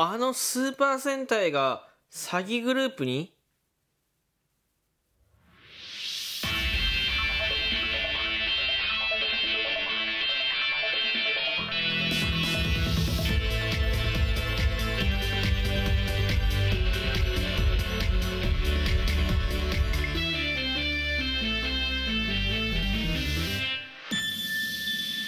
[0.00, 3.34] あのスーパー戦隊が詐欺グループに？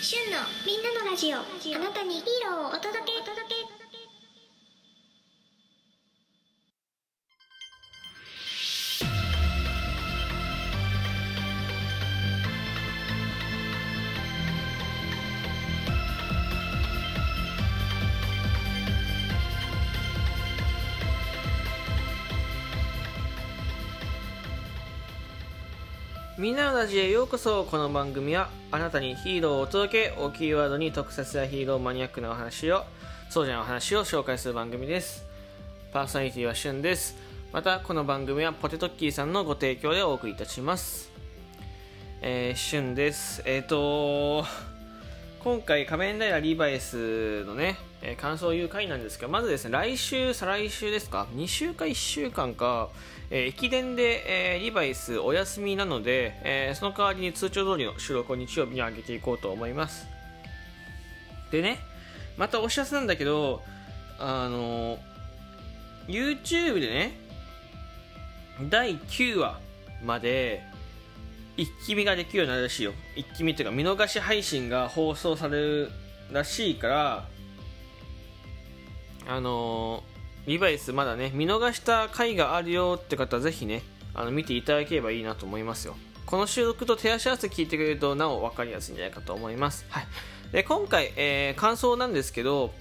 [0.00, 1.39] 旬のみんなのラジオ。
[1.39, 1.43] あ
[1.80, 3.20] なたにヒーローをお届け。
[26.40, 27.64] みんなのラジへようこそ。
[27.64, 32.84] この番組はあなたにヒーローをお届けをキーワードに特撮やヒーローマニアックなお話を
[33.28, 35.27] そうじゃないお話を紹介する番組です。
[35.92, 37.14] パーソナリティはしゅんです。
[37.53, 41.12] またこの番組はポテトッキーさんのご提供でお送りいたします。
[42.23, 43.43] えー、しゅんです。
[43.45, 44.47] えっ、ー、と
[45.45, 52.89] 今回仮面ライダーリバイスのね、えー、感想を言う回なんですけどまずですね来週再来週ですか？2週か1週間か
[53.33, 60.09] えー、駅伝で、えー、リバイスお休みなので、え、その代わりに通常通りの収録を日曜日に上げていこうと思います。
[61.53, 61.78] でね
[62.37, 63.62] またお知らせなんだけど
[64.19, 64.98] あの
[66.06, 67.12] YouTube でね
[68.69, 69.61] 第9話
[70.05, 70.62] まで
[71.56, 72.93] 一気見ができるようになるらしいよ。
[73.15, 75.91] 一気見っていうか見逃し配信が放送される
[76.33, 77.28] らしいから
[79.29, 80.03] あの
[80.47, 83.83] リバイスまだね見逃した回があるよって方はぜひね
[84.15, 85.97] あの見ていただければいいなと思いますよ。
[86.27, 89.85] この収録と手足合わせ聞いてくれるとなお分かりやすいんじゃないかと思います。
[89.91, 90.07] はい。
[90.53, 92.73] で今回、えー、感想なんですけど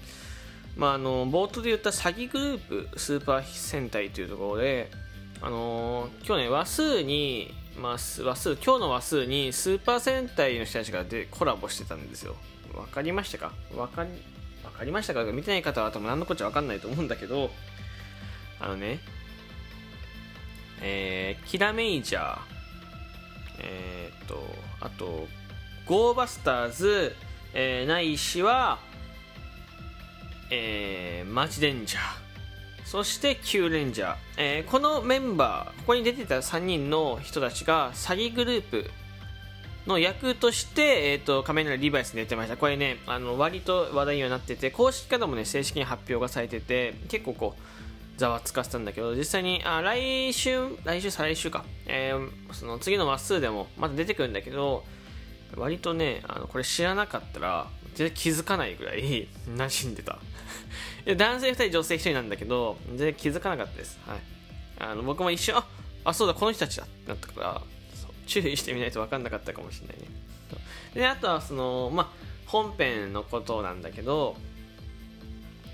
[0.76, 4.88] まあ、あの冒頭で言った詐欺グループスーパー戦隊というところで、
[5.42, 12.36] あのー、今日ね話数に、まあ、話数今日の話数にスーパー戦隊の人たちがでコラボしてたんですよ。
[12.74, 13.52] わかりましたか？
[13.76, 14.10] わかり
[14.62, 15.24] 分かりましたか？
[15.24, 17.50] 見てない方は多分何のこっちゃ分かんないと思うんだけど
[18.60, 19.00] あのね
[20.82, 22.38] えー、キラメイジャー
[23.58, 24.42] えー、っと
[24.80, 25.28] あと
[25.86, 27.14] ゴーバスターズ、
[27.52, 28.78] えー、ないしは
[30.50, 32.02] えー、マジレンジャー
[32.84, 38.90] そしてキューレンジャー、えー、このメンバーここに出てた3人の人たちが詐欺グループ
[39.90, 42.56] の役として、えーと、仮面ライダーリバイスに出てました。
[42.56, 54.84] これねあの割と話題にはなってて公式からもね正式に発表がされてて結構こうざわつかせたんだけど実際にあ来週来週再来週か、えー、その次の話数でもまた出てくるんだけど
[55.56, 60.18] 割とねあのこれ知らなかったら全然気づかないぐらい馴染んでた。
[61.16, 64.18] 男性2人女性1人なんだけど全然気づかなかったです、はい、
[64.78, 65.64] あの僕も一瞬あ
[66.04, 67.62] あそうだこの人たちだってなったから
[68.30, 70.04] 注意してみないと分かんなかったかもしれないね。
[70.94, 72.08] であとはそのまあ
[72.46, 74.36] 本編のことなんだけど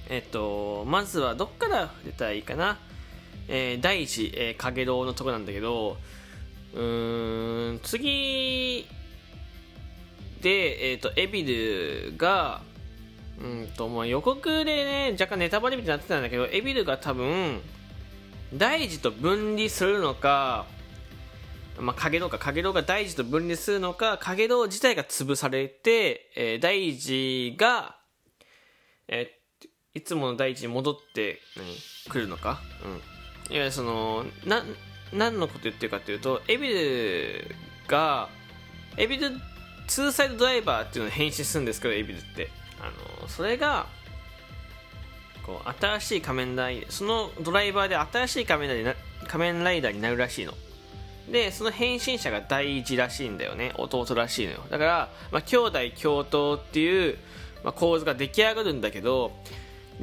[0.08, 2.78] えっとまずはどっから出たらいいかな。
[3.48, 5.96] えー、第一、えー、影堂のとこなんだけど
[6.74, 8.88] うん次
[10.40, 12.62] で、えっ、ー、とエビルが
[13.40, 17.60] うんともう予告でね若干ネタバレみたいになってたんだけどエビルが多分
[18.54, 20.66] 大事と分離するのか
[21.78, 27.96] まあ、影堂か影堂が大事と分離するのか影堂自体が潰されて、えー、大事が、
[29.08, 31.40] えー、いつもの大事に戻って
[32.08, 33.00] くるのか、うん、いわ
[33.50, 34.62] ゆるそのな
[35.12, 37.54] 何のこと言ってるかというとエビル
[37.86, 38.28] が
[38.96, 39.30] エビル
[39.86, 42.50] ツーサイドドライバーっていうのを変身するんですけどエビルって。
[42.80, 43.86] あのそれが
[45.44, 50.52] こう新しい仮面ライダーそのドライバーで新しい仮面ライダー仮面ライダーになるらしいの。
[51.30, 53.72] でその変身者が大事らしいんだよね。
[53.76, 54.60] 弟らしいのよ。
[54.70, 57.18] だから、まあ、兄弟共闘っていう、
[57.64, 59.32] まあ、構図が出来上がるんだけど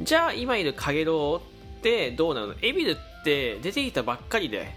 [0.00, 2.54] じゃあ今いるカゲロウってどうなの？
[2.60, 4.70] エビルって出てきたばっかりで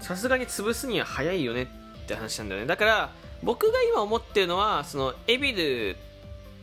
[0.00, 1.66] さすがに潰すには早いよねっ
[2.06, 2.66] て話なんだよね。
[2.66, 3.10] だから
[3.42, 5.96] 僕が今思ってるのはそのエビル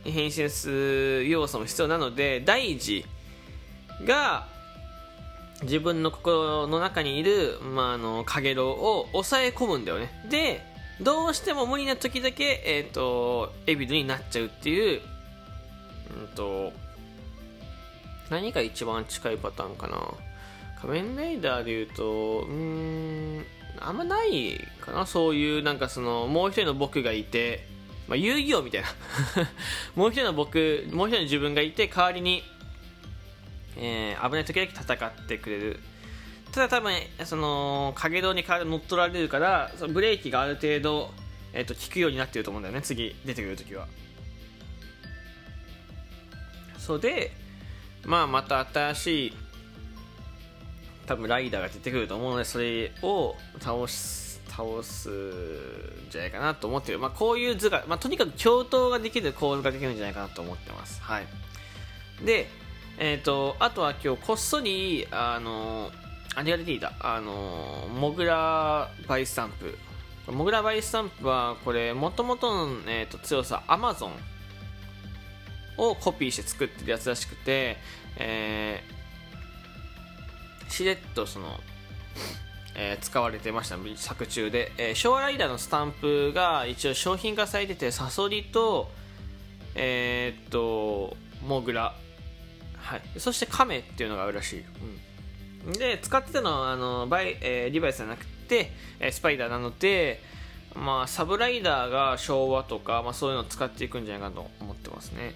[0.04, 3.04] に変身する要素も必要なので大事
[4.04, 4.46] が
[5.62, 10.10] 自分の心の中にいる、まあ、あの、かげろうを抑え込むんだよね。
[10.28, 10.64] で、
[11.00, 15.00] どうしても無理な時だけ、えっ、ー、と、エビドになっちゃうっていう、
[16.20, 16.72] うんと、
[18.30, 19.98] 何が一番近いパターンかな。
[20.80, 23.44] 仮面ライダーで言うと、うん、
[23.80, 25.06] あんまないかな。
[25.06, 27.66] そういう、なんかその、もう一人の僕がいて、
[28.08, 28.88] まあ、遊戯王みたいな。
[29.94, 32.42] もう一人の僕、もう一人の自分がいて、代わりに、
[33.76, 35.80] えー危ない時だけ戦ってくれる。
[36.52, 36.92] ただ多分
[37.24, 41.10] その影道に乗っ取られるからそのブレーキがある程度、
[41.54, 43.88] えー、と効くようになってると思うんだよね次出てくる時は。
[46.78, 47.32] そうで
[48.04, 49.32] まあまた新しい
[51.06, 61.00] 多分ライダーが出てくると思うのでそれを倒す倒すんじゃないかなと思ってる、まあ、こういう図が、まあ、とにかく共闘ができる構図ができるんじゃないかなと思ってます。
[61.00, 61.26] はい。
[62.22, 62.48] で
[62.98, 65.90] えっ、とあとは今日こっそりあの
[66.34, 69.76] あれが出ていたあのモグラバイスタンプ。
[70.30, 74.12] モグラバイスタンプはこれもともとの、えー、と強さアマゾン
[75.76, 77.76] をコピーして作ってるやつらしくて、
[78.16, 81.58] えーしれっとその、
[82.76, 83.76] えー使われてました。
[83.96, 88.90] 作中で、えー昭和ライダーのスタンプが一応商品化されててサソリと
[89.74, 91.91] えーっとモグラ。
[92.92, 93.20] はい。
[93.20, 94.64] そしてカメっていうのがあるらしい、
[95.66, 100.22] うん、で使ってたのはあのバイ、えーリバイスじゃなくて、えースパイダーなので
[100.74, 105.34] まあ、サブライダーが昭和とか、まあ、そういうのを使っていくんじゃないかと思ってますね、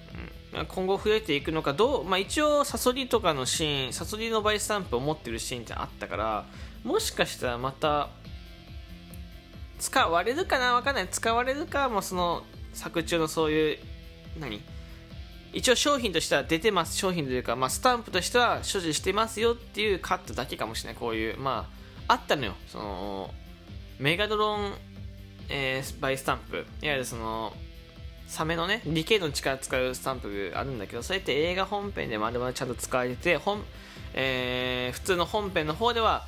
[0.54, 6.46] うん、今後増えていくのかどう、まあ、一応サソリとかのシーンサソリのバイスタンプを持ってるシーンってあったから
[6.84, 8.08] もしかしたらまた
[9.78, 11.08] 使われるかなわかんない。
[11.08, 12.42] 使われるかもその
[12.72, 13.78] 作中のそういう
[14.40, 14.62] 何？
[15.56, 21.66] 一応商品としては出てます商品というか、まあ、スタンプとしては所持してますよっていうカットだけかもしれないこういうま
[22.06, 22.52] ああったのよ。
[22.68, 23.30] その
[23.98, 24.74] メガドロン、
[25.48, 26.66] えーバイスタンプ。
[26.82, 27.54] いわゆるその
[28.28, 33.64] サメのね理系の力使うスタンプがあるんだけどそれって映画本編で丸々ちゃんと使われてて本、
[34.14, 36.24] えー普通の本編の方では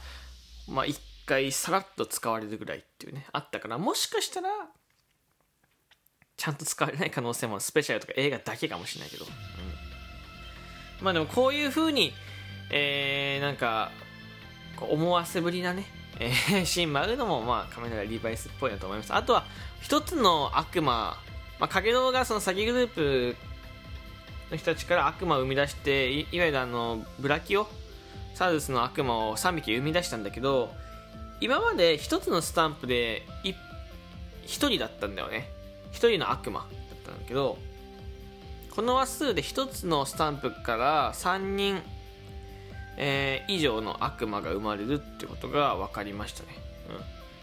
[0.69, 4.49] まあ一回さらっと使われるぐらいっていうねあったからもしかしたら
[6.39, 9.29] ちゃんと使われない可能性もスペシャルとか映画だけかもしれないけど、う
[11.03, 12.15] ん、まあでもこういう風に
[12.71, 13.91] えー、なんか
[14.81, 15.87] 思わせぶりなね、
[16.21, 19.15] えー シーンもあるのもまあ仮面ライダーリバイスっぽいなと思います。
[19.15, 19.45] あとは
[19.81, 21.19] 一つの悪魔
[21.59, 23.37] まあ、影堂がその詐欺グループ
[24.53, 27.67] の人たちから悪魔を生み出していわゆるあのブラキオ
[28.35, 30.73] サウルスの悪魔を3匹生み出したんだけど
[31.41, 33.55] 今まで1つのスタンプで1
[34.47, 35.51] 人だったんだよね。
[35.93, 36.69] 1人の悪魔だっ
[37.05, 37.59] たんだけど
[38.71, 41.83] この話数で1つのスタンプから3人、
[42.97, 46.49] えー以上の悪魔が生まれるってことが分かりましたね、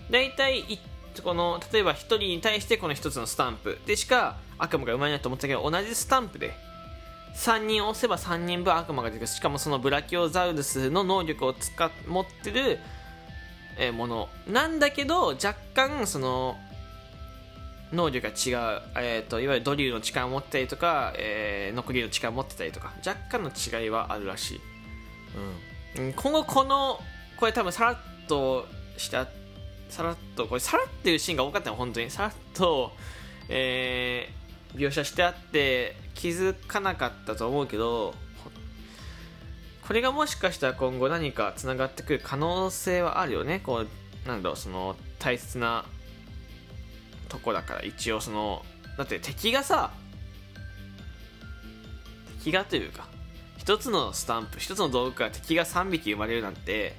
[0.07, 0.79] うん、大体い
[1.23, 3.79] この例えば1人に対してこの1つのスタンプ。
[3.85, 6.53] でしか悪魔が生まれないと思ってたけど同じスタンプで
[7.35, 9.27] 3人押せば3人分悪魔が出てくる。
[9.27, 12.79] しかもそのブラキオザウルスの能力を使持ってる
[13.93, 14.29] もの。
[14.47, 16.57] なんだけど若干その
[17.91, 24.61] 能力が違う、えー、といわゆるドリューの力を持ってたりとか、えーノクリューの力を持ってたりとか若干の違いはあるらしい、
[25.97, 26.99] うん、今後この
[27.37, 27.97] これ多分さらっ
[28.27, 28.67] と
[28.97, 29.27] した
[29.89, 32.09] さらっとこれさらっていうシーンが多かったの本当に。
[32.09, 32.91] さらっと、
[33.49, 34.45] えー
[34.75, 38.13] 描写してあって気づかなかったと思うけど
[39.87, 43.59] これがもしかしたら今後何かつながってくる可能性はあるよね。
[43.59, 45.85] こうなんだろうその大切な
[47.25, 48.65] とこだから一応その
[48.97, 49.91] だって敵がさ
[52.39, 53.07] 敵がというか
[53.57, 56.95] 一つのスタンプ一つの道具から敵が3匹生まれるなんて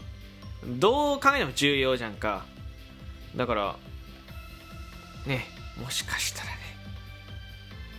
[0.64, 2.44] どう考えても重要じゃんか。
[3.36, 3.76] だから
[5.26, 5.44] ね
[5.80, 6.56] もしかしたらね。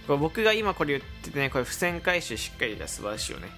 [0.07, 3.49] これ僕が今これ言っててねこれ付箋回収しっかりで素晴らしいよね。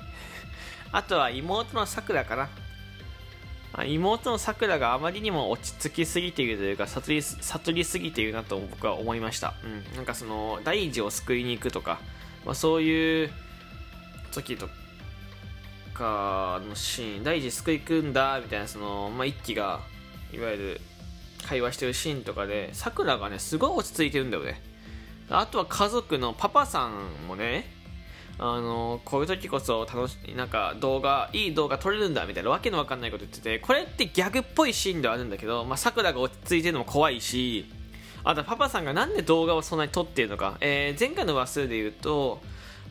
[0.91, 2.49] あとは妹のさくらかな。
[3.85, 11.99] 妹のさくらがあまりにも落ち着きすぎているというか悟り悟りすぎているなと僕は思いました、うん、なんかその大事を救いに行くとか、
[12.45, 13.31] まあ、そういう
[14.31, 14.67] 時と
[15.93, 19.79] かのシーン大事救い行くんだみたいなその、まあ、一輝が
[20.33, 20.81] いわゆる
[21.45, 24.61] 会話してるシーンとかでさくらがねすごい落ち着いてるんだよね。
[25.29, 27.71] あとは家族のパパさんもね
[28.41, 37.65] あのこういう時こそ楽しいなんか動画いい動画撮れるんだみたいなわけのわかんないこと言っててこれってギャグっぽいシーンではあるんだけどまあさくらが落ち着いてるのも怖いし
[38.23, 42.41] あとパパさんがなんで動画をそんなに撮ってるのか、えー前回の話数で言うと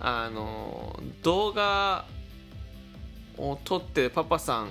[0.00, 2.04] あの動画
[3.38, 4.68] を撮ってるパパさん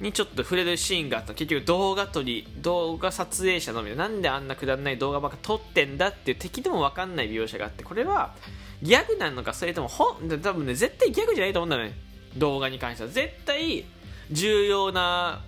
[0.00, 1.34] にちょっと触れるシーンがあった。
[1.34, 8.34] 結局動画撮り動画撮影者のみでなんであんなくだらない動画ばっか撮ってんだっていう敵でも分かんない描写があってこれは
[8.82, 11.94] ギャグなのかそれとも本多分ね絶対ギャグじゃないと思うんだよね。
[12.36, 13.84] 動画に関しては絶対
[14.30, 15.42] 重要な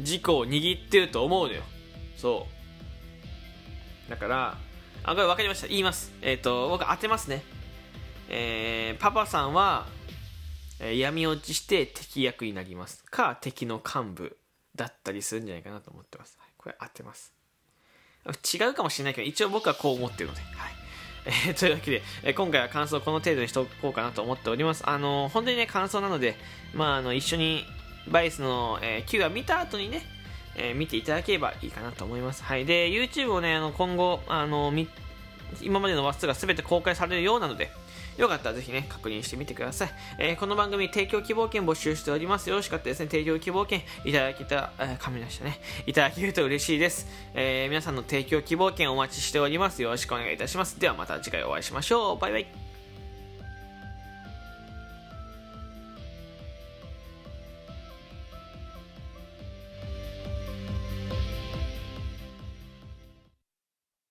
[0.00, 1.62] 事項を握ってると思うのよ。
[2.16, 2.46] そ
[4.06, 4.10] う。
[4.10, 4.58] だから
[5.04, 5.68] あこれ分かりました。
[5.68, 6.12] 言います。
[6.22, 7.42] えっ、と僕当てますね。
[8.30, 9.86] えーパパさんは
[10.80, 14.38] えー闇落ちして敵役になりますか敵の幹部
[14.74, 17.34] だったりするんじゃないかなと思ってます、これ合ってます。
[18.54, 20.87] 違うかもしれないけど一応僕はこう思ってるので、はい。
[21.24, 26.36] えー というわけで、えー今回は感想この程度にしておこうかなと思っておりますあのー本当にね感想なので、
[26.74, 27.64] まあ、あの一緒に
[28.08, 30.02] バイスの、えー、Q は見た後にね
[30.54, 32.42] えー見ていただければいいかなと思います。
[32.42, 32.66] はい。
[32.66, 34.88] で、YouTube をね、あの今後、あのみ
[35.62, 37.70] 今までの話数が全て公開されるようなので、
[38.18, 39.90] よかったらぜひね、確認してみてください。
[40.18, 42.50] えーこの番組、提供希望券募集しております。
[42.50, 45.60] よろしかったですね、提供希望券いただけた、えー、噛みましたね。
[45.86, 47.06] いただけると嬉しいです。
[47.34, 49.82] えー皆さんの提供希望券お待ちしております。
[49.82, 50.80] よろしくお願いいたします。
[50.80, 52.18] ではまた次回お会いしましょう。
[52.18, 52.67] バイバイ。